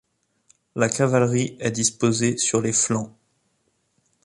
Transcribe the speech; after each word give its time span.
La 0.75 0.89
cavalerie 0.89 1.57
est 1.59 1.69
disposée 1.69 2.35
sur 2.35 2.59
les 2.59 2.73
flancs. 2.73 3.15